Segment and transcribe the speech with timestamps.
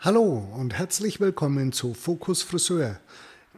[0.00, 3.00] Hallo und herzlich willkommen zu Fokus Friseur,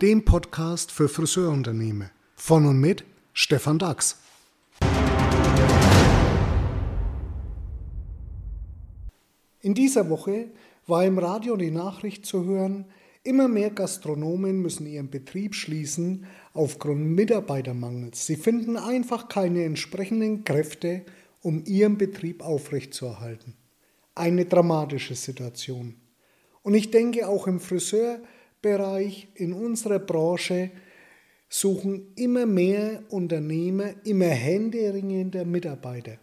[0.01, 2.09] dem Podcast für Friseurunternehmen.
[2.35, 4.17] Von und mit Stefan Dax.
[9.61, 10.47] In dieser Woche
[10.87, 12.87] war im Radio die Nachricht zu hören,
[13.23, 18.25] immer mehr Gastronomen müssen ihren Betrieb schließen aufgrund Mitarbeitermangels.
[18.25, 21.05] Sie finden einfach keine entsprechenden Kräfte,
[21.43, 23.57] um ihren Betrieb aufrechtzuerhalten.
[24.15, 26.00] Eine dramatische Situation.
[26.71, 30.71] Und ich denke auch im Friseurbereich, in unserer Branche,
[31.49, 36.19] suchen immer mehr Unternehmer immer händeringender Mitarbeiter.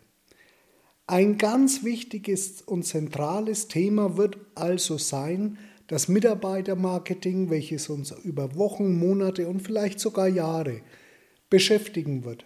[1.05, 8.97] Ein ganz wichtiges und zentrales Thema wird also sein, das Mitarbeitermarketing, welches uns über Wochen,
[8.97, 10.79] Monate und vielleicht sogar Jahre
[11.49, 12.45] beschäftigen wird.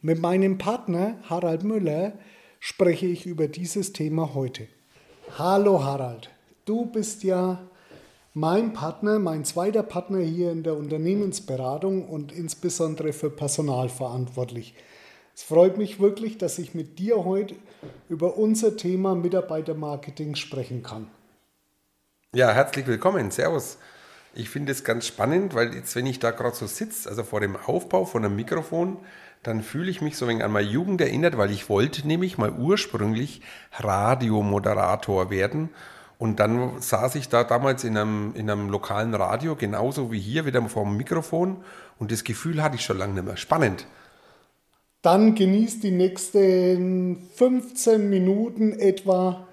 [0.00, 2.18] Mit meinem Partner Harald Müller
[2.58, 4.66] spreche ich über dieses Thema heute.
[5.38, 6.28] Hallo Harald,
[6.64, 7.60] du bist ja
[8.34, 14.74] mein Partner, mein zweiter Partner hier in der Unternehmensberatung und insbesondere für Personal verantwortlich.
[15.34, 17.54] Es freut mich wirklich, dass ich mit dir heute
[18.08, 21.08] über unser Thema Mitarbeitermarketing sprechen kann.
[22.34, 23.30] Ja, herzlich willkommen.
[23.30, 23.78] Servus.
[24.34, 27.40] Ich finde es ganz spannend, weil jetzt, wenn ich da gerade so sitze, also vor
[27.40, 28.96] dem Aufbau von einem Mikrofon,
[29.42, 32.52] dann fühle ich mich so wenig an meine Jugend erinnert, weil ich wollte nämlich mal
[32.52, 35.68] ursprünglich Radiomoderator werden.
[36.22, 40.46] Und dann saß ich da damals in einem, in einem lokalen Radio, genauso wie hier,
[40.46, 41.56] wieder vor dem Mikrofon.
[41.98, 43.36] Und das Gefühl hatte ich schon lange nicht mehr.
[43.36, 43.88] Spannend.
[45.02, 49.48] Dann genießt die nächsten 15 Minuten etwa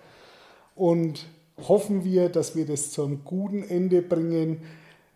[0.76, 1.26] und
[1.68, 4.62] hoffen wir, dass wir das zu einem guten Ende bringen.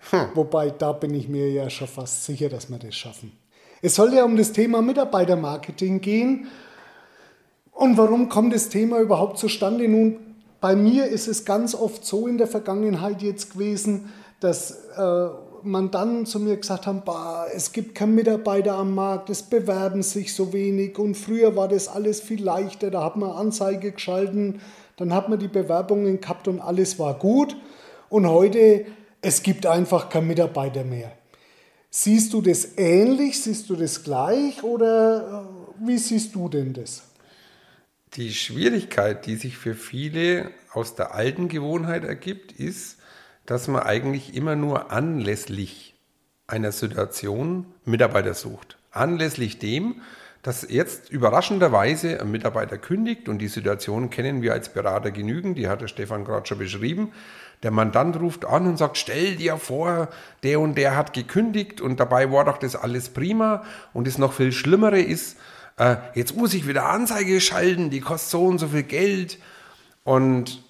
[0.10, 0.30] Hm.
[0.34, 3.32] Wobei, da bin ich mir ja schon fast sicher, dass wir das schaffen.
[3.84, 6.48] Es soll ja um das Thema Mitarbeitermarketing gehen.
[7.74, 9.88] Und warum kommt das Thema überhaupt zustande?
[9.88, 10.33] Nun,
[10.64, 15.28] bei mir ist es ganz oft so in der Vergangenheit jetzt gewesen, dass äh,
[15.62, 20.54] Mandanten zu mir gesagt bah, es gibt keine Mitarbeiter am Markt, es bewerben sich so
[20.54, 24.62] wenig und früher war das alles viel leichter, da hat man Anzeige geschalten,
[24.96, 27.58] dann hat man die Bewerbungen gehabt und alles war gut
[28.08, 28.86] und heute,
[29.22, 31.12] es gibt einfach keine Mitarbeiter mehr.
[31.90, 35.46] Siehst du das ähnlich, siehst du das gleich oder
[35.82, 37.02] äh, wie siehst du denn das?
[38.16, 43.00] Die Schwierigkeit, die sich für viele aus der alten Gewohnheit ergibt, ist,
[43.48, 45.96] dass man eigentlich immer nur anlässlich
[46.46, 48.78] einer Situation Mitarbeiter sucht.
[48.92, 50.02] Anlässlich dem,
[50.44, 55.68] dass jetzt überraschenderweise ein Mitarbeiter kündigt und die Situation kennen wir als Berater genügend, die
[55.68, 57.14] hat der Stefan gerade schon beschrieben.
[57.64, 60.10] Der Mandant ruft an und sagt, stell dir vor,
[60.44, 63.64] der und der hat gekündigt und dabei war doch das alles prima
[63.94, 65.38] und das noch viel Schlimmere ist,
[65.78, 69.40] äh, jetzt muss ich wieder Anzeige schalten, die kostet so und so viel Geld
[70.04, 70.64] und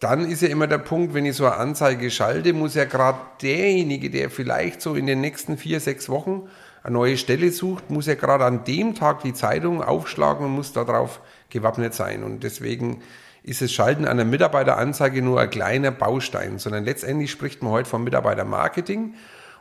[0.00, 3.18] dann ist ja immer der Punkt, wenn ich so eine Anzeige schalte, muss ja gerade
[3.42, 6.48] derjenige, der vielleicht so in den nächsten vier, sechs Wochen
[6.84, 10.72] eine neue Stelle sucht, muss ja gerade an dem Tag die Zeitung aufschlagen und muss
[10.72, 11.20] darauf
[11.50, 12.22] gewappnet sein.
[12.22, 13.02] Und deswegen
[13.42, 18.04] ist das Schalten einer Mitarbeiteranzeige nur ein kleiner Baustein, sondern letztendlich spricht man heute vom
[18.04, 19.14] Mitarbeitermarketing.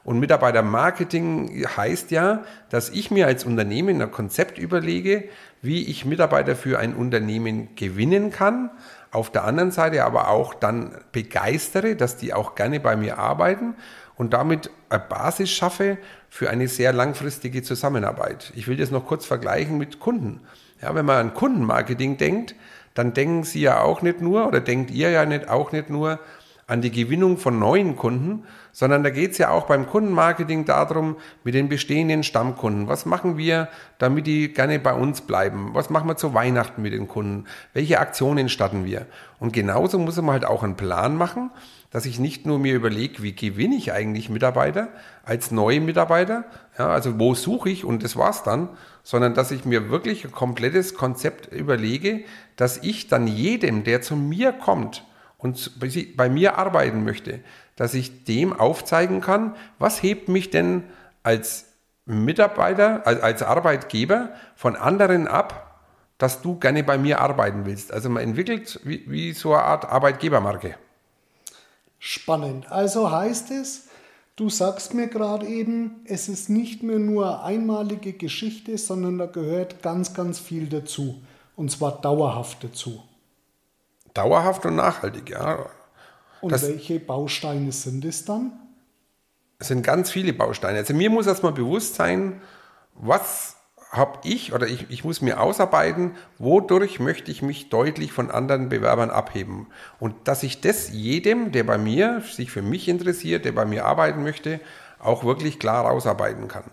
[0.07, 5.25] Und Mitarbeitermarketing heißt ja, dass ich mir als Unternehmen ein Konzept überlege,
[5.61, 8.71] wie ich Mitarbeiter für ein Unternehmen gewinnen kann,
[9.11, 13.75] auf der anderen Seite aber auch dann begeistere, dass die auch gerne bei mir arbeiten
[14.15, 15.97] und damit eine Basis schaffe
[16.29, 18.53] für eine sehr langfristige Zusammenarbeit.
[18.55, 20.39] Ich will das noch kurz vergleichen mit Kunden.
[20.81, 22.55] Ja, wenn man an Kundenmarketing denkt,
[22.93, 26.21] dann denken Sie ja auch nicht nur oder denkt ihr ja nicht auch nicht nur
[26.67, 31.15] an die Gewinnung von neuen Kunden, sondern da geht es ja auch beim Kundenmarketing darum,
[31.45, 32.89] mit den bestehenden Stammkunden.
[32.89, 33.69] Was machen wir,
[33.99, 35.69] damit die gerne bei uns bleiben?
[35.71, 37.45] Was machen wir zu Weihnachten mit den Kunden?
[37.73, 39.05] Welche Aktionen starten wir?
[39.39, 41.51] Und genauso muss man halt auch einen Plan machen,
[41.89, 44.89] dass ich nicht nur mir überlege, wie gewinne ich eigentlich Mitarbeiter
[45.23, 46.43] als neue Mitarbeiter,
[46.77, 48.67] ja, also wo suche ich und das war's dann,
[49.03, 52.25] sondern dass ich mir wirklich ein komplettes Konzept überlege,
[52.57, 55.05] dass ich dann jedem, der zu mir kommt,
[55.37, 55.79] und
[56.17, 57.39] bei mir arbeiten möchte,
[57.75, 60.83] dass ich dem aufzeigen kann, was hebt mich denn
[61.23, 61.65] als
[62.05, 65.81] Mitarbeiter, als Arbeitgeber von anderen ab,
[66.17, 67.91] dass du gerne bei mir arbeiten willst.
[67.91, 70.75] Also man entwickelt wie, wie so eine Art Arbeitgebermarke.
[71.99, 72.71] Spannend.
[72.71, 73.87] Also heißt es,
[74.35, 79.83] du sagst mir gerade eben, es ist nicht mehr nur einmalige Geschichte, sondern da gehört
[79.83, 81.21] ganz, ganz viel dazu.
[81.55, 83.03] Und zwar dauerhaft dazu.
[84.17, 85.65] Dauerhaft und nachhaltig, ja.
[86.41, 88.51] Und das welche Bausteine sind es dann?
[89.59, 90.77] Es sind ganz viele Bausteine.
[90.79, 92.41] Also mir muss erstmal bewusst sein,
[92.93, 93.55] was
[93.91, 98.69] habe ich oder ich, ich muss mir ausarbeiten, wodurch möchte ich mich deutlich von anderen
[98.69, 99.67] Bewerbern abheben.
[99.99, 103.85] Und dass ich das jedem, der bei mir sich für mich interessiert, der bei mir
[103.85, 104.59] arbeiten möchte,
[104.99, 106.65] auch wirklich klar ausarbeiten kann.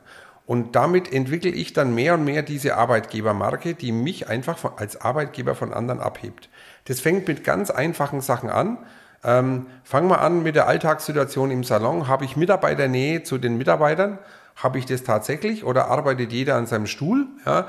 [0.47, 5.55] Und damit entwickle ich dann mehr und mehr diese Arbeitgebermarke, die mich einfach als Arbeitgeber
[5.55, 6.51] von anderen abhebt.
[6.85, 8.79] Das fängt mit ganz einfachen Sachen an.
[9.23, 12.09] Ähm, fangen wir an mit der Alltagssituation im Salon.
[12.09, 14.19] Habe ich Mitarbeiternähe zu den Mitarbeitern?
[14.57, 17.27] Habe ich das tatsächlich oder arbeitet jeder an seinem Stuhl?
[17.47, 17.67] Ja?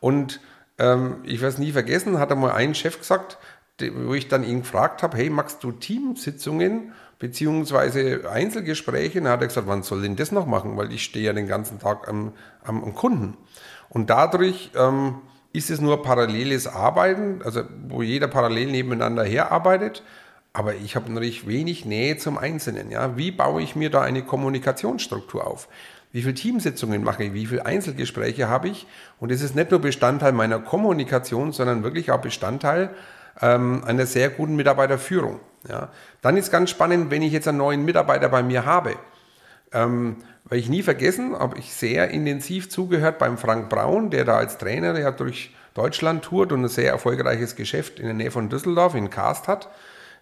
[0.00, 0.40] Und
[0.78, 3.38] ähm, ich werde es nie vergessen, hat einmal ein Chef gesagt,
[3.94, 9.20] wo ich dann ihn gefragt habe, hey, magst du Teamsitzungen beziehungsweise Einzelgespräche?
[9.20, 10.76] Dann hat er gesagt, wann soll denn das noch machen?
[10.76, 12.32] Weil ich stehe ja den ganzen Tag am,
[12.64, 13.36] am, am Kunden.
[13.88, 15.16] Und dadurch ähm,
[15.56, 20.02] ist es nur paralleles Arbeiten, also wo jeder parallel nebeneinander herarbeitet.
[20.52, 22.90] Aber ich habe natürlich wenig Nähe zum Einzelnen.
[22.90, 23.16] Ja?
[23.16, 25.68] Wie baue ich mir da eine Kommunikationsstruktur auf?
[26.12, 27.34] Wie viele Teamsitzungen mache ich?
[27.34, 28.86] Wie viele Einzelgespräche habe ich?
[29.20, 32.90] Und es ist nicht nur Bestandteil meiner Kommunikation, sondern wirklich auch Bestandteil
[33.42, 35.40] ähm, einer sehr guten Mitarbeiterführung.
[35.68, 35.90] Ja?
[36.22, 38.94] Dann ist ganz spannend, wenn ich jetzt einen neuen Mitarbeiter bei mir habe.
[39.72, 40.16] Ähm,
[40.48, 44.58] weil ich nie vergessen, habe ich sehr intensiv zugehört beim Frank Braun, der da als
[44.58, 48.94] Trainer ja durch Deutschland tourt und ein sehr erfolgreiches Geschäft in der Nähe von Düsseldorf
[48.94, 49.68] in Karst hat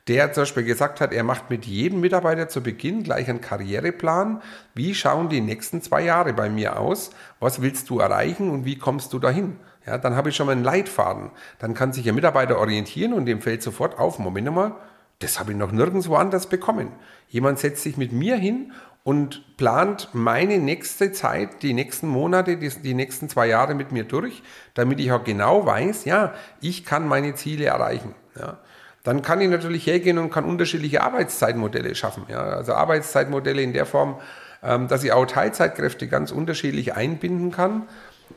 [0.07, 4.43] der zum Beispiel gesagt hat, er macht mit jedem Mitarbeiter zu Beginn gleich einen Karriereplan.
[4.75, 7.11] Wie schauen die nächsten zwei Jahre bei mir aus?
[7.41, 9.57] Was willst du erreichen und wie kommst du dahin?
[9.87, 11.31] Ja, dann habe ich schon mal einen Leitfaden.
[11.59, 14.73] Dann kann sich ein Mitarbeiter orientieren und dem fällt sofort auf, Moment mal,
[15.19, 16.89] das habe ich noch nirgendwo anders bekommen.
[17.29, 18.73] Jemand setzt sich mit mir hin
[19.03, 24.05] und plant meine nächste Zeit, die nächsten Monate, die, die, nächsten zwei Jahre mit mir
[24.05, 24.43] durch,
[24.75, 28.15] damit ich auch genau weiß, ja, ich kann meine Ziele erreichen.
[28.39, 28.59] Ja
[29.05, 32.25] dann kann ich natürlich hergehen und kann unterschiedliche Arbeitszeitmodelle schaffen.
[32.29, 32.43] Ja?
[32.43, 34.19] Also Arbeitszeitmodelle in der Form,
[34.63, 37.83] ähm, dass ich auch Teilzeitkräfte ganz unterschiedlich einbinden kann,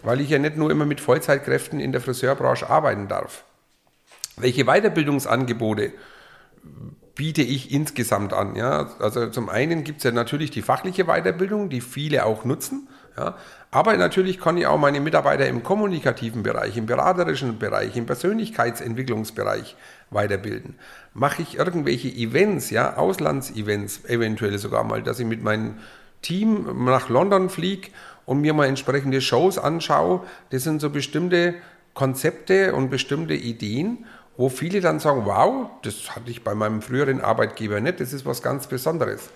[0.03, 3.45] weil ich ja nicht nur immer mit Vollzeitkräften in der Friseurbranche arbeiten darf.
[4.35, 5.93] Welche Weiterbildungsangebote
[7.15, 8.55] biete ich insgesamt an?
[8.55, 8.91] Ja?
[8.99, 12.87] Also zum einen gibt es ja natürlich die fachliche Weiterbildung, die viele auch nutzen.
[13.17, 13.35] Ja?
[13.71, 19.75] Aber natürlich kann ich auch meine Mitarbeiter im kommunikativen Bereich, im beraterischen Bereich, im Persönlichkeitsentwicklungsbereich
[20.09, 20.75] weiterbilden.
[21.13, 25.79] Mache ich irgendwelche Events, ja, Auslandsevents, eventuell sogar mal, dass ich mit meinem
[26.21, 27.89] Team nach London fliege
[28.25, 30.21] und mir mal entsprechende Shows anschaue.
[30.51, 31.55] Das sind so bestimmte
[31.93, 34.05] Konzepte und bestimmte Ideen,
[34.37, 38.25] wo viele dann sagen, wow, das hatte ich bei meinem früheren Arbeitgeber nicht, das ist
[38.25, 39.29] was ganz Besonderes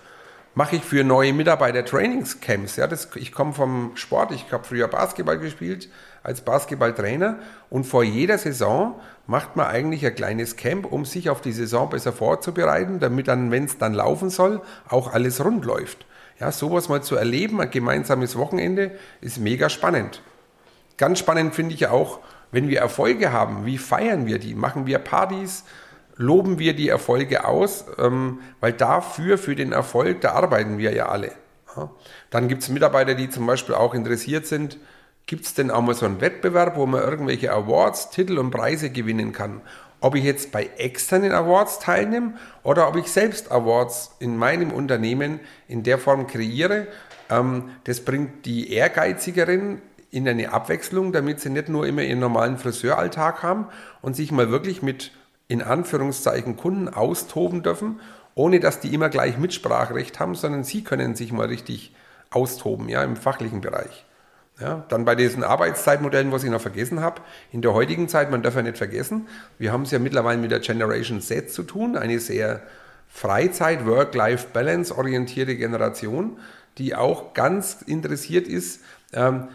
[0.54, 2.76] mache ich für neue Mitarbeiter Trainingscamps.
[2.76, 5.88] Ja, das, ich komme vom Sport, ich habe früher Basketball gespielt
[6.22, 7.38] als Basketballtrainer
[7.70, 11.90] und vor jeder Saison macht man eigentlich ein kleines Camp, um sich auf die Saison
[11.90, 16.06] besser vorzubereiten, damit dann, wenn es dann laufen soll, auch alles rund läuft.
[16.38, 20.22] Ja, sowas mal zu erleben, ein gemeinsames Wochenende, ist mega spannend.
[20.96, 22.20] Ganz spannend finde ich auch,
[22.52, 24.54] wenn wir Erfolge haben, wie feiern wir die?
[24.54, 25.64] Machen wir Partys?
[26.16, 31.06] loben wir die Erfolge aus, ähm, weil dafür, für den Erfolg, da arbeiten wir ja
[31.06, 31.32] alle.
[31.76, 31.90] Ja.
[32.30, 34.78] Dann gibt es Mitarbeiter, die zum Beispiel auch interessiert sind,
[35.26, 38.90] gibt es denn auch mal so einen Wettbewerb, wo man irgendwelche Awards, Titel und Preise
[38.90, 39.60] gewinnen kann?
[40.00, 42.34] Ob ich jetzt bei externen Awards teilnehme
[42.64, 45.38] oder ob ich selbst Awards in meinem Unternehmen
[45.68, 46.88] in der Form kreiere,
[47.30, 49.80] ähm, das bringt die Ehrgeizigeren
[50.12, 53.66] in eine Abwechslung, damit sie nicht nur immer ihren normalen Friseuralltag haben
[54.02, 55.10] und sich mal wirklich mit
[55.48, 57.98] in Anführungszeichen Kunden austoben dürfen,
[58.34, 61.94] ohne dass die immer gleich Mitspracherecht haben, sondern sie können sich mal richtig
[62.30, 64.04] austoben, ja, im fachlichen Bereich.
[64.60, 68.42] Ja, dann bei diesen Arbeitszeitmodellen, was ich noch vergessen habe, in der heutigen Zeit, man
[68.42, 69.26] darf ja nicht vergessen,
[69.58, 72.62] wir haben es ja mittlerweile mit der Generation Z zu tun, eine sehr
[73.08, 76.38] Freizeit, Work-Life-Balance orientierte Generation,
[76.78, 78.82] die auch ganz interessiert ist,
[79.12, 79.48] ähm,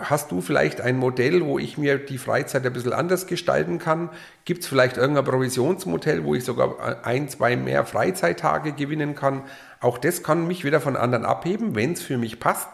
[0.00, 4.10] hast du vielleicht ein Modell, wo ich mir die Freizeit ein bisschen anders gestalten kann?
[4.44, 9.42] Gibt es vielleicht irgendein Provisionsmodell, wo ich sogar ein, zwei mehr Freizeittage gewinnen kann?
[9.80, 12.68] Auch das kann mich wieder von anderen abheben, wenn es für mich passt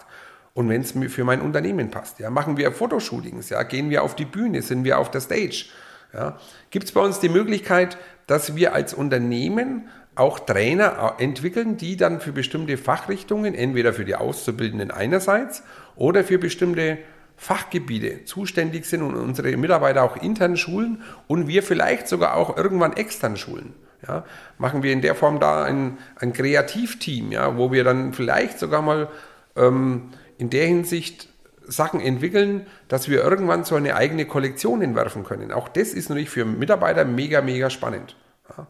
[0.53, 2.21] und wenn es für mein Unternehmen passt.
[2.21, 5.67] Ja, machen wir Fotoshootings, ja, gehen wir auf die Bühne, sind wir auf der Stage.
[6.13, 6.39] Ja.
[6.71, 7.99] Gibt es bei uns die Möglichkeit,
[8.29, 14.15] dass wir als Unternehmen auch Trainer entwickeln, die dann für bestimmte Fachrichtungen, entweder für die
[14.15, 15.65] Auszubildenden einerseits
[15.97, 16.99] oder für bestimmte
[17.37, 22.95] Fachgebiete zuständig sind und unsere Mitarbeiter auch intern schulen und wir vielleicht sogar auch irgendwann
[22.95, 23.75] extern schulen.
[24.07, 24.25] Ja,
[24.59, 28.83] machen wir in der Form da ein, ein Kreativteam, ja, wo wir dann vielleicht sogar
[28.83, 29.09] mal
[29.57, 31.29] ähm, in der Hinsicht
[31.67, 35.53] Sachen entwickeln, dass wir irgendwann so eine eigene Kollektion entwerfen können.
[35.53, 38.17] Auch das ist natürlich für Mitarbeiter mega, mega spannend.
[38.57, 38.67] Ja.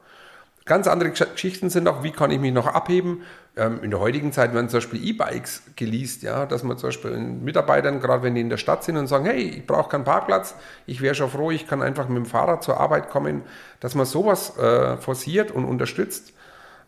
[0.65, 3.23] Ganz andere Geschichten sind auch, wie kann ich mich noch abheben?
[3.57, 7.17] Ähm, in der heutigen Zeit werden zum Beispiel E-Bikes geleast, ja, dass man zum Beispiel
[7.17, 10.57] Mitarbeitern, gerade wenn die in der Stadt sind und sagen, hey, ich brauche keinen Parkplatz,
[10.87, 13.43] ich wäre schon froh, ich kann einfach mit dem Fahrrad zur Arbeit kommen,
[13.79, 16.33] dass man sowas äh, forciert und unterstützt.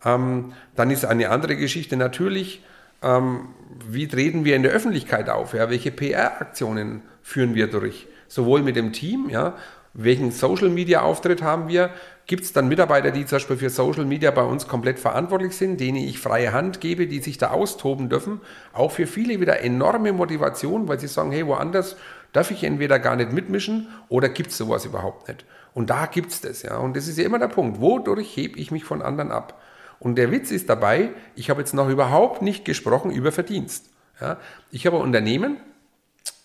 [0.05, 2.65] Ähm, dann ist eine andere Geschichte natürlich,
[3.03, 3.49] ähm,
[3.89, 5.55] wie treten wir in der Öffentlichkeit auf?
[5.55, 5.71] Ja?
[5.71, 8.09] Welche PR-Aktionen führen wir durch?
[8.27, 9.55] Sowohl mit dem Team, ja,
[9.95, 11.91] welchen Social-Media-Auftritt haben wir?
[12.27, 15.79] Gibt es dann Mitarbeiter, die zum Beispiel für Social Media bei uns komplett verantwortlich sind,
[15.79, 18.41] denen ich freie Hand gebe, die sich da austoben dürfen?
[18.73, 21.97] Auch für viele wieder enorme Motivation, weil sie sagen, hey, woanders
[22.33, 25.45] darf ich entweder gar nicht mitmischen oder gibt es sowas überhaupt nicht?
[25.73, 26.79] Und da gibt es das, ja.
[26.79, 27.81] Und das ist ja immer der Punkt.
[27.81, 29.63] Wodurch hebe ich mich von anderen ab?
[30.01, 33.89] Und der Witz ist dabei, ich habe jetzt noch überhaupt nicht gesprochen über Verdienst.
[34.21, 34.39] Ja.
[34.73, 35.59] Ich habe ein Unternehmen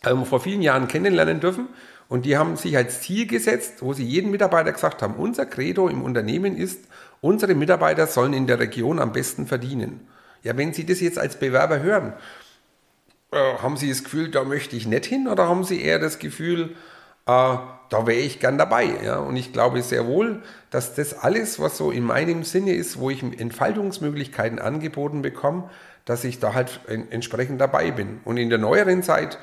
[0.06, 1.70] ähm, vor vielen Jahren kennenlernen dürfen
[2.12, 5.88] und die haben sich als Ziel gesetzt, wo sie jeden Mitarbeiter gesagt haben, unser Credo
[5.88, 6.84] im Unternehmen ist,
[7.22, 10.06] unsere Mitarbeiter sollen in der Region am besten verdienen.
[10.44, 12.12] Ja, wenn Sie das jetzt als Bewerber hören,
[13.32, 16.20] äh, haben Sie das Gefühl, da möchte ich nicht hin oder haben Sie eher das
[16.20, 16.76] Gefühl,
[17.28, 17.58] äh,
[17.92, 18.90] da wäre ich gern dabei.
[19.06, 19.20] Ja?
[19.20, 23.10] Und ich glaube sehr wohl, dass das alles, was so in meinem Sinne ist, wo
[23.10, 25.70] ich Entfaltungsmöglichkeiten angeboten bekomme,
[26.04, 28.20] dass ich da halt entsprechend dabei bin.
[28.26, 29.38] Und in der neueren Zeit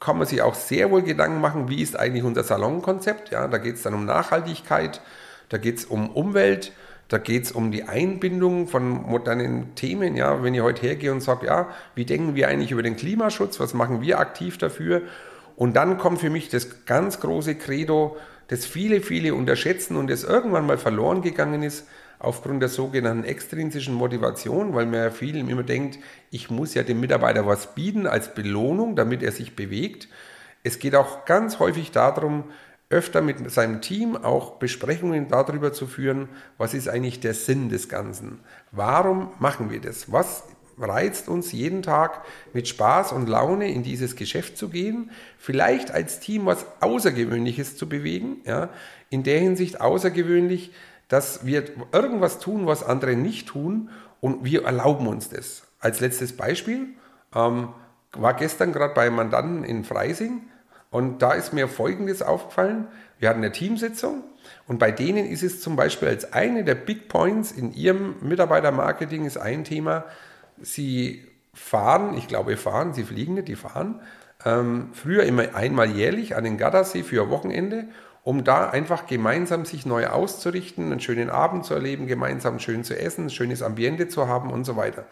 [0.00, 3.30] kann man sich auch sehr wohl Gedanken machen, wie ist eigentlich unser Salonkonzept.
[3.30, 5.00] Ja, da geht es dann um Nachhaltigkeit,
[5.50, 6.72] da geht es um Umwelt,
[7.08, 10.16] da geht es um die Einbindung von modernen Themen.
[10.16, 13.60] Ja, wenn ich heute hergehe und sage, ja, wie denken wir eigentlich über den Klimaschutz,
[13.60, 15.02] was machen wir aktiv dafür?
[15.56, 18.16] Und dann kommt für mich das ganz große Credo,
[18.48, 21.86] das viele, viele unterschätzen und das irgendwann mal verloren gegangen ist,
[22.20, 25.98] aufgrund der sogenannten extrinsischen Motivation, weil man ja vielen immer denkt,
[26.30, 30.06] ich muss ja dem Mitarbeiter was bieten als Belohnung, damit er sich bewegt.
[30.62, 32.44] Es geht auch ganz häufig darum,
[32.90, 37.88] öfter mit seinem Team auch Besprechungen darüber zu führen, was ist eigentlich der Sinn des
[37.88, 38.40] Ganzen?
[38.70, 40.12] Warum machen wir das?
[40.12, 40.44] Was
[40.76, 46.20] reizt uns jeden Tag mit Spaß und Laune in dieses Geschäft zu gehen, vielleicht als
[46.20, 48.70] Team was Außergewöhnliches zu bewegen, ja,
[49.08, 50.72] in der Hinsicht außergewöhnlich,
[51.10, 53.90] dass wir irgendwas tun, was andere nicht tun
[54.20, 55.64] und wir erlauben uns das.
[55.80, 56.94] Als letztes Beispiel
[57.34, 57.68] ähm,
[58.12, 60.42] war gestern gerade bei Mandanten in Freising
[60.90, 62.86] und da ist mir Folgendes aufgefallen.
[63.18, 64.22] Wir hatten eine Teamsitzung
[64.68, 69.26] und bei denen ist es zum Beispiel als eine der Big Points in ihrem Mitarbeitermarketing
[69.26, 70.04] ist ein Thema,
[70.60, 74.00] sie fahren, ich glaube fahren, sie fliegen nicht, die fahren,
[74.44, 77.88] ähm, früher immer einmal jährlich an den Gardasee für ein Wochenende
[78.30, 82.96] um da einfach gemeinsam sich neu auszurichten, einen schönen Abend zu erleben, gemeinsam schön zu
[82.96, 85.04] essen, ein schönes Ambiente zu haben und so weiter.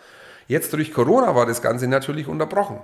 [0.46, 2.78] Jetzt durch Corona war das Ganze natürlich unterbrochen.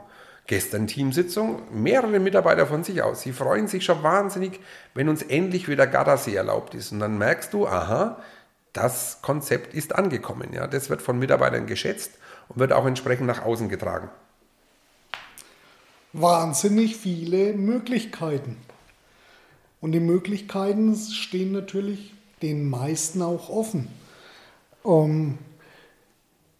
[0.48, 3.22] Gestern Teamsitzung, mehrere Mitarbeiter von sich aus.
[3.22, 4.58] Sie freuen sich schon wahnsinnig,
[4.92, 6.90] wenn uns endlich wieder Gardasee erlaubt ist.
[6.90, 8.18] Und dann merkst du, aha,
[8.72, 10.52] das Konzept ist angekommen.
[10.52, 12.10] Ja, das wird von Mitarbeitern geschätzt
[12.48, 14.10] und wird auch entsprechend nach außen getragen.
[16.12, 18.56] Wahnsinnig viele Möglichkeiten.
[19.84, 23.88] Und die Möglichkeiten stehen natürlich den meisten auch offen.
[24.82, 25.36] Ähm,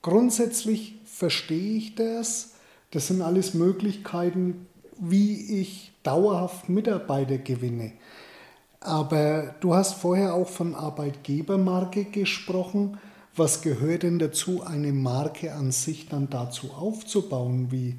[0.02, 2.52] grundsätzlich verstehe ich das.
[2.90, 4.66] Das sind alles Möglichkeiten,
[4.98, 7.92] wie ich dauerhaft Mitarbeiter gewinne.
[8.80, 12.98] Aber du hast vorher auch von Arbeitgebermarke gesprochen.
[13.34, 17.72] Was gehört denn dazu, eine Marke an sich dann dazu aufzubauen?
[17.72, 17.96] Wie,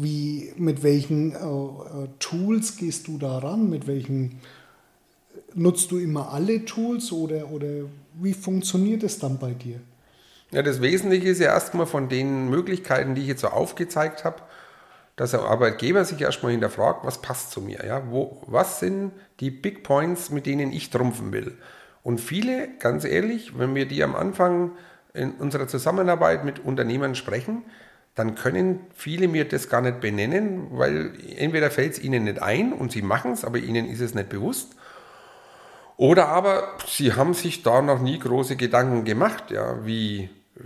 [0.00, 3.68] wie, mit welchen äh, Tools gehst du da ran?
[3.68, 4.40] Mit welchen
[5.54, 7.66] nutzt du immer alle Tools oder, oder
[8.14, 9.80] wie funktioniert es dann bei dir?
[10.50, 14.36] Ja, das Wesentliche ist ja erstmal von den Möglichkeiten, die ich jetzt so aufgezeigt habe,
[15.16, 17.84] dass der Arbeitgeber sich erstmal hinterfragt, was passt zu mir?
[17.84, 18.04] Ja?
[18.08, 21.58] Wo, was sind die Big Points, mit denen ich trumpfen will?
[22.04, 24.72] Und viele, ganz ehrlich, wenn wir die am Anfang
[25.12, 27.64] in unserer Zusammenarbeit mit Unternehmern sprechen,
[28.18, 32.72] dann können viele mir das gar nicht benennen, weil entweder fällt es ihnen nicht ein
[32.72, 34.74] und sie machen es, aber ihnen ist es nicht bewusst.
[35.96, 40.60] Oder aber sie haben sich da noch nie große Gedanken gemacht, ja, wie, äh,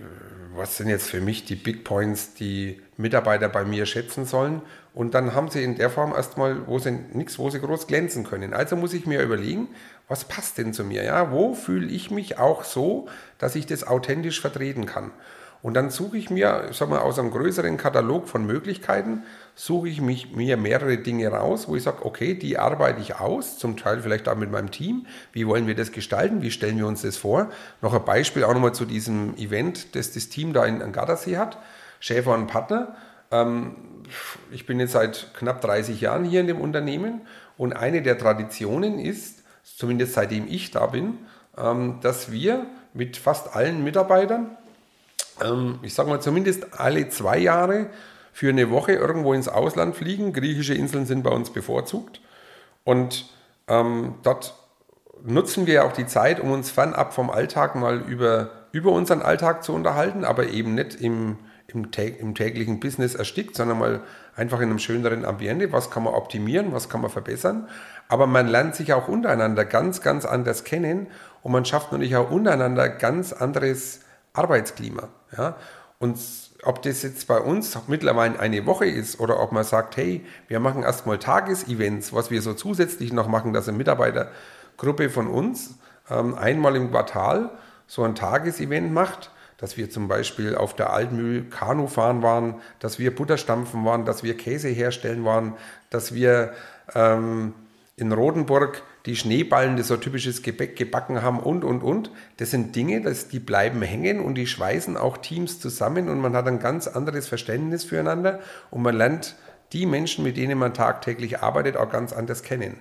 [0.55, 4.63] was sind jetzt für mich die Big Points, die Mitarbeiter bei mir schätzen sollen.
[4.95, 8.25] Und dann haben sie in der Form erstmal, wo sie nichts, wo sie groß glänzen
[8.25, 8.53] können.
[8.53, 9.69] Also muss ich mir überlegen,
[10.09, 11.03] was passt denn zu mir?
[11.03, 15.13] Ja, wo fühle ich mich auch so, dass ich das authentisch vertreten kann?
[15.63, 19.23] Und dann suche ich mir, sag mal, aus einem größeren Katalog von Möglichkeiten,
[19.55, 23.59] suche ich mich, mir mehrere Dinge raus, wo ich sage, okay, die arbeite ich aus,
[23.59, 25.07] zum Teil vielleicht auch mit meinem Team.
[25.33, 26.43] Wie wollen wir das gestalten?
[26.43, 27.49] Wie stellen wir uns das vor?
[27.81, 31.59] Noch ein Beispiel auch nochmal zu diesem Event, das das Team da in Gardasee hat.
[32.01, 32.97] Schäfer und Partner.
[33.31, 33.77] Ähm,
[34.51, 37.23] ich bin jetzt seit knapp 30 Jahren hier in dem Unternehmen
[37.57, 41.19] und eine der Traditionen ist, zumindest seitdem ich da bin,
[41.57, 44.57] ähm, dass wir mit fast allen Mitarbeitern,
[45.43, 47.89] ähm, ich sage mal zumindest alle zwei Jahre,
[48.33, 50.33] für eine Woche irgendwo ins Ausland fliegen.
[50.33, 52.21] Griechische Inseln sind bei uns bevorzugt.
[52.85, 53.27] Und
[53.69, 54.55] ähm, dort
[55.25, 59.63] nutzen wir auch die Zeit, um uns fernab vom Alltag mal über, über unseren Alltag
[59.63, 61.39] zu unterhalten, aber eben nicht im,
[61.69, 64.01] im, im täglichen Business erstickt, sondern mal
[64.35, 65.71] einfach in einem schöneren Ambiente.
[65.71, 67.69] Was kann man optimieren, was kann man verbessern?
[68.09, 71.07] Aber man lernt sich auch untereinander ganz, ganz anders kennen
[71.43, 74.01] und man schafft natürlich auch untereinander ganz anderes
[74.33, 75.09] Arbeitsklima.
[75.37, 75.57] Ja?
[75.99, 76.19] Und
[76.65, 80.61] ob das jetzt bei uns mittlerweile eine Woche ist oder ob man sagt, hey, wir
[80.61, 85.75] machen erstmal Tagesevents, was wir so zusätzlich noch machen, dass eine Mitarbeitergruppe von uns
[86.11, 87.51] ähm, einmal im Quartal
[87.87, 92.99] so ein Tagesevent macht, dass wir zum Beispiel auf der Altmühl Kanu fahren waren, dass
[92.99, 95.55] wir Butterstampfen waren, dass wir Käse herstellen waren,
[95.91, 96.53] dass wir
[96.95, 97.55] ähm,
[97.97, 102.11] in Rodenburg die Schneeballen, das so typisches Gebäck gebacken haben und, und, und.
[102.37, 106.37] Das sind Dinge, das, die bleiben hängen und die schweißen auch Teams zusammen und man
[106.37, 108.41] hat ein ganz anderes Verständnis füreinander
[108.71, 109.37] und man lernt
[109.73, 112.77] die Menschen, mit denen man tagtäglich arbeitet, auch ganz anders kennen.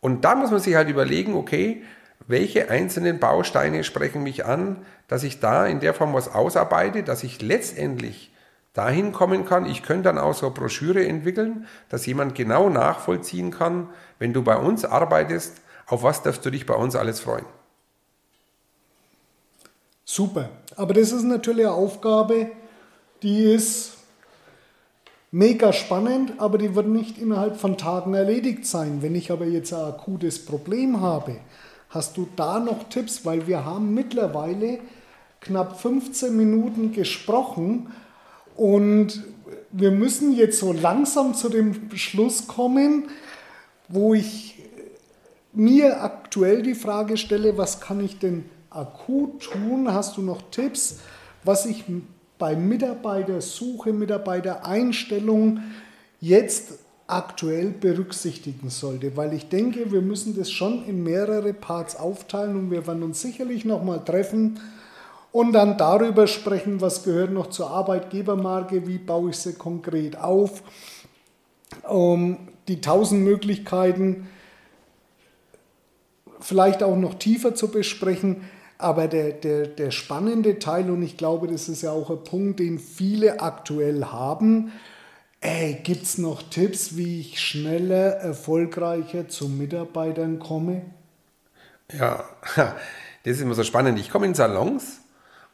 [0.00, 1.82] Und da muss man sich halt überlegen, okay,
[2.26, 7.22] welche einzelnen Bausteine sprechen mich an, dass ich da in der Form was ausarbeite, dass
[7.22, 8.32] ich letztendlich
[8.76, 9.66] dahin kommen kann.
[9.66, 14.42] Ich könnte dann auch so eine Broschüre entwickeln, dass jemand genau nachvollziehen kann, wenn du
[14.42, 17.46] bei uns arbeitest, auf was darfst du dich bei uns alles freuen.
[20.04, 20.50] Super.
[20.76, 22.50] Aber das ist natürlich eine Aufgabe,
[23.22, 23.94] die ist
[25.30, 29.02] mega spannend, aber die wird nicht innerhalb von Tagen erledigt sein.
[29.02, 31.38] Wenn ich aber jetzt ein akutes Problem habe,
[31.88, 33.24] hast du da noch Tipps?
[33.24, 34.80] Weil wir haben mittlerweile
[35.40, 37.92] knapp 15 Minuten gesprochen
[38.56, 39.24] und
[39.70, 43.08] wir müssen jetzt so langsam zu dem Schluss kommen,
[43.88, 44.54] wo ich
[45.52, 49.92] mir aktuell die Frage stelle, was kann ich denn akut tun?
[49.92, 51.00] Hast du noch Tipps,
[51.44, 51.84] was ich
[52.38, 55.60] bei Mitarbeitersuche, Mitarbeitereinstellung
[56.20, 59.16] jetzt aktuell berücksichtigen sollte?
[59.16, 63.22] Weil ich denke, wir müssen das schon in mehrere Parts aufteilen und wir werden uns
[63.22, 64.58] sicherlich nochmal treffen
[65.32, 70.62] und dann darüber sprechen, was gehört noch zur Arbeitgebermarke, wie baue ich sie konkret auf,
[71.82, 74.28] um die tausend Möglichkeiten
[76.40, 78.42] vielleicht auch noch tiefer zu besprechen.
[78.78, 82.60] Aber der, der, der spannende Teil, und ich glaube, das ist ja auch ein Punkt,
[82.60, 84.72] den viele aktuell haben,
[85.82, 90.82] gibt es noch Tipps, wie ich schneller, erfolgreicher zu Mitarbeitern komme?
[91.92, 92.24] Ja,
[92.56, 92.76] das
[93.24, 93.98] ist immer so spannend.
[93.98, 95.00] Ich komme in Salons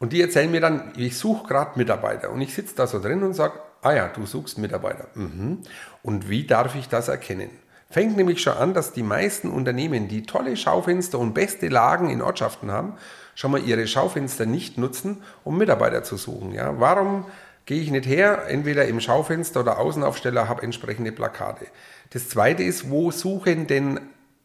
[0.03, 2.31] und die erzählen mir dann, ich suche gerade Mitarbeiter.
[2.31, 5.07] Und ich sitze da so drin und sage, ah ja, du suchst Mitarbeiter.
[5.15, 5.61] Mhm.
[6.03, 7.51] Und wie darf ich das erkennen?
[7.89, 12.21] Fängt nämlich schon an, dass die meisten Unternehmen, die tolle Schaufenster und beste Lagen in
[12.21, 12.95] Ortschaften haben,
[13.37, 16.51] schon mal ihre Schaufenster nicht nutzen, um Mitarbeiter zu suchen.
[16.51, 16.81] Ja?
[16.81, 17.27] Warum
[17.67, 21.67] gehe ich nicht her, entweder im Schaufenster oder Außenaufsteller, habe entsprechende Plakate?
[22.11, 24.01] Das zweite ist, wo suchen denn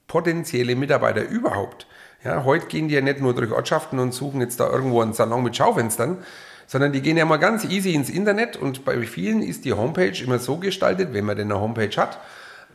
[0.05, 1.87] potenzielle Mitarbeiter überhaupt?
[2.23, 5.13] Ja, heute gehen die ja nicht nur durch Ortschaften und suchen jetzt da irgendwo einen
[5.13, 6.17] Salon mit Schaufenstern,
[6.65, 10.23] sondern die gehen ja mal ganz easy ins Internet und bei vielen ist die Homepage
[10.23, 12.19] immer so gestaltet, wenn man denn eine Homepage hat,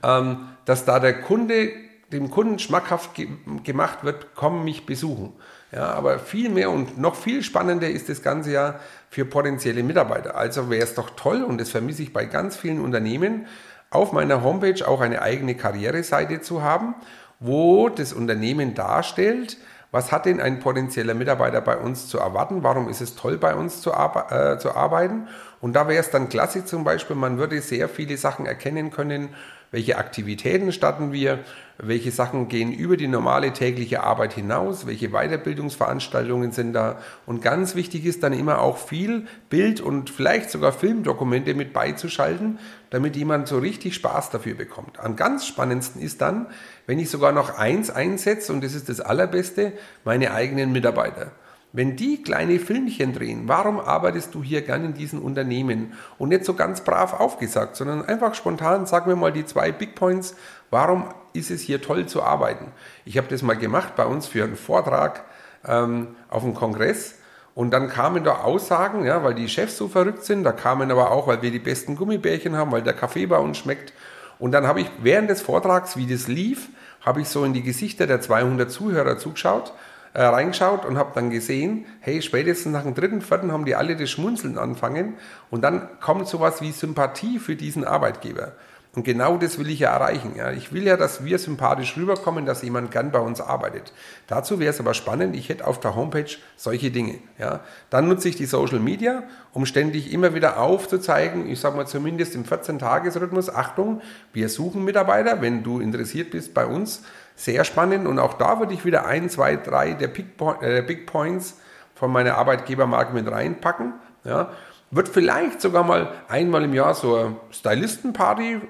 [0.02, 1.70] ähm, dass da der Kunde,
[2.12, 3.28] dem Kunden schmackhaft ge
[3.64, 5.32] gemacht wird, komm mich besuchen.
[5.72, 10.36] Ja, aber viel mehr und noch viel spannender ist das Ganze ja für potenzielle Mitarbeiter.
[10.36, 13.46] Also wäre es doch toll, und das vermisse ich bei ganz vielen Unternehmen,
[13.88, 16.94] auf meiner Homepage auch eine eigene Karriereseite zu haben
[17.42, 19.58] wo das Unternehmen darstellt,
[19.90, 22.62] was hat denn ein potenzieller Mitarbeiter bei uns zu erwarten?
[22.62, 25.28] Warum ist es toll, bei uns zu, arbe äh, zu arbeiten?
[25.60, 29.28] Und da wäre es dann klasse zum Beispiel, man würde sehr viele Sachen erkennen können,
[29.72, 31.40] welche Aktivitäten starten wir,
[31.78, 36.98] welche Sachen gehen über die normale tägliche Arbeit hinaus, welche Weiterbildungsveranstaltungen sind da.
[37.26, 42.58] Und ganz wichtig ist dann immer auch viel Bild- und vielleicht sogar Filmdokumente mit beizuschalten,
[42.90, 45.00] damit jemand so richtig Spaß dafür bekommt.
[45.00, 46.46] Am ganz spannendsten ist dann,
[46.86, 49.72] wenn ich sogar noch eins einsetze, und das ist das Allerbeste,
[50.04, 51.32] meine eigenen Mitarbeiter.
[51.74, 55.94] Wenn die kleine Filmchen drehen, warum arbeitest du hier gern in diesen Unternehmen?
[56.18, 59.94] Und nicht so ganz brav aufgesagt, sondern einfach spontan, sag mir mal die zwei Big
[59.94, 60.36] Points,
[60.70, 62.72] warum ist es hier toll zu arbeiten?
[63.06, 65.24] Ich habe das mal gemacht bei uns für einen Vortrag
[65.66, 67.14] ähm, auf dem Kongress.
[67.54, 71.10] Und dann kamen da Aussagen, ja, weil die Chefs so verrückt sind, da kamen aber
[71.10, 73.94] auch, weil wir die besten Gummibärchen haben, weil der Kaffee bei uns schmeckt.
[74.38, 76.68] Und dann habe ich während des Vortrags, wie das lief,
[77.00, 79.72] habe ich so in die Gesichter der 200 Zuhörer zugeschaut
[80.14, 83.96] äh, reingeschaut und habe dann gesehen, hey, spätestens nach dem dritten, vierten haben die alle
[83.96, 85.14] das Schmunzeln anfangen
[85.50, 88.52] und dann kommt sowas wie Sympathie für diesen Arbeitgeber.
[88.94, 90.34] Und genau das will ich ja erreichen.
[90.36, 90.50] Ja.
[90.52, 93.90] Ich will ja, dass wir sympathisch rüberkommen, dass jemand gern bei uns arbeitet.
[94.26, 97.18] Dazu wäre es aber spannend, ich hätte auf der Homepage solche Dinge.
[97.38, 97.60] Ja.
[97.88, 99.22] Dann nutze ich die Social Media,
[99.54, 104.02] um ständig immer wieder aufzuzeigen, ich sage mal zumindest im 14-Tages-Rhythmus, Achtung,
[104.34, 107.02] wir suchen Mitarbeiter, wenn du interessiert bist bei uns.
[107.36, 110.26] Sehr spannend und auch da würde ich wieder ein, zwei, drei der Big,
[110.60, 111.58] äh, Big Points
[111.94, 113.94] von meiner Arbeitgebermarke mit reinpacken.
[114.24, 114.50] Ja.
[114.90, 118.60] Wird vielleicht sogar mal einmal im Jahr so eine Stylistenparty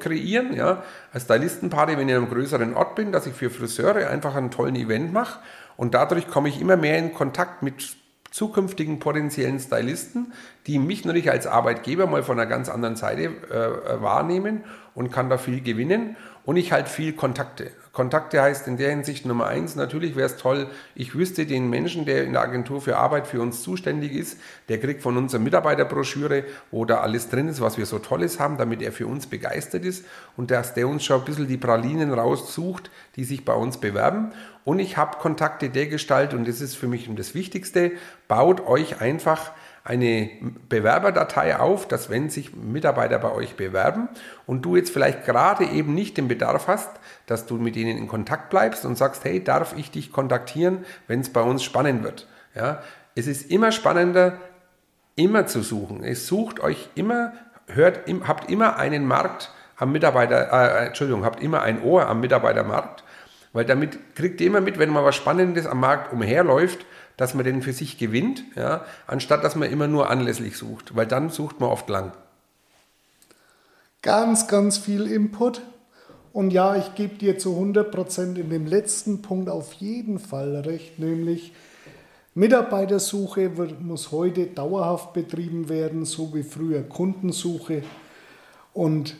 [0.00, 4.10] kreieren, ja, als Stylistenparty, wenn ich in einem größeren Ort bin, dass ich für Friseure
[4.10, 5.40] einfach einen tollen Event mache
[5.76, 7.96] und dadurch komme ich immer mehr in Kontakt mit
[8.30, 10.32] zukünftigen potenziellen Stylisten,
[10.66, 15.30] die mich natürlich als Arbeitgeber mal von einer ganz anderen Seite äh, wahrnehmen und kann
[15.30, 17.70] da viel gewinnen und ich halt viel Kontakte.
[17.92, 22.06] Kontakte heißt in der Hinsicht Nummer eins, natürlich wäre es toll, ich wüsste den Menschen,
[22.06, 26.44] der in der Agentur für Arbeit für uns zuständig ist, der kriegt von unserer Mitarbeiterbroschüre,
[26.70, 29.84] wo da alles drin ist, was wir so Tolles haben, damit er für uns begeistert
[29.84, 30.06] ist
[30.38, 34.32] und dass der uns schon ein bisschen die Pralinen raussucht, die sich bei uns bewerben.
[34.64, 37.92] Und ich habe Kontakte der Gestalt, und das ist für mich das Wichtigste,
[38.26, 39.50] baut euch einfach
[39.84, 40.30] eine
[40.68, 44.08] Bewerberdatei auf, dass wenn sich Mitarbeiter bei euch bewerben
[44.46, 46.90] und du jetzt vielleicht gerade eben nicht den Bedarf hast,
[47.26, 51.20] dass du mit ihnen in Kontakt bleibst und sagst, hey, darf ich dich kontaktieren, wenn
[51.20, 52.28] es bei uns spannend wird.
[52.54, 52.82] Ja,
[53.16, 54.38] es ist immer spannender,
[55.16, 56.04] immer zu suchen.
[56.04, 57.32] Es sucht euch immer,
[57.66, 63.02] hört, habt immer einen Markt am Mitarbeiter, äh, Entschuldigung, habt immer ein Ohr am Mitarbeitermarkt,
[63.52, 67.44] weil damit kriegt ihr immer mit, wenn mal was Spannendes am Markt umherläuft, dass man
[67.44, 71.60] den für sich gewinnt, ja, anstatt dass man immer nur anlässlich sucht, weil dann sucht
[71.60, 72.12] man oft lang.
[74.02, 75.62] Ganz, ganz viel Input.
[76.32, 80.98] Und ja, ich gebe dir zu 100% in dem letzten Punkt auf jeden Fall recht,
[80.98, 81.52] nämlich
[82.34, 87.82] Mitarbeitersuche wird, muss heute dauerhaft betrieben werden, so wie früher Kundensuche.
[88.72, 89.14] Und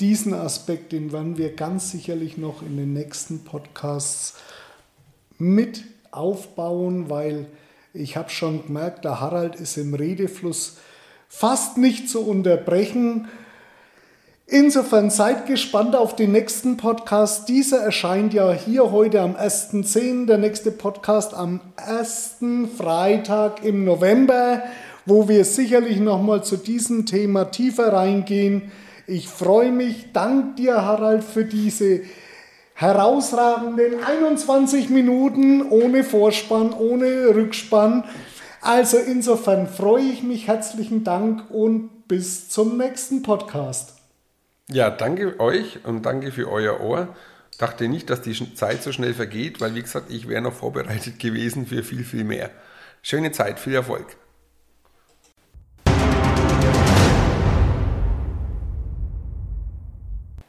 [0.00, 4.34] diesen Aspekt, den werden wir ganz sicherlich noch in den nächsten Podcasts
[5.38, 7.46] mit aufbauen, weil
[7.92, 10.78] ich habe schon gemerkt, der Harald ist im Redefluss
[11.28, 13.28] fast nicht zu unterbrechen.
[14.46, 17.48] Insofern seid gespannt auf den nächsten Podcast.
[17.48, 22.38] Dieser erscheint ja hier heute am 1.10., der nächste Podcast am 1.
[22.76, 24.62] Freitag im November,
[25.06, 28.72] wo wir sicherlich nochmal zu diesem Thema tiefer reingehen.
[29.06, 32.00] Ich freue mich, dank dir, Harald, für diese
[32.80, 38.04] herausragenden 21 Minuten ohne Vorspann, ohne Rückspann.
[38.62, 43.98] Also insofern freue ich mich, herzlichen Dank und bis zum nächsten Podcast.
[44.70, 47.08] Ja, danke euch und danke für euer Ohr.
[47.58, 51.18] Dachte nicht, dass die Zeit so schnell vergeht, weil wie gesagt, ich wäre noch vorbereitet
[51.18, 52.50] gewesen für viel, viel mehr.
[53.02, 54.16] Schöne Zeit, viel Erfolg.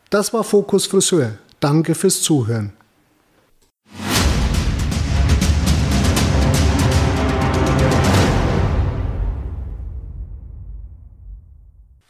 [0.10, 1.38] Das war Fokus Friseur.
[1.62, 2.74] Danke fürs Zuhören.